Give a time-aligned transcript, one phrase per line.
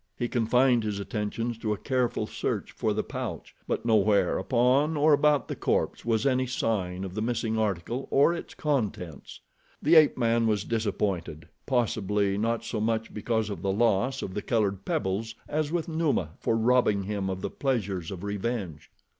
[0.17, 5.13] He confined his attentions to a careful search for the pouch, but nowhere upon or
[5.13, 9.41] about the corpse was any sign of the missing article or its contents.
[9.79, 14.85] The ape man was disappointed—possibly not so much because of the loss of the colored
[14.85, 18.89] pebbles as with Numa for robbing him of the pleasures of revenge.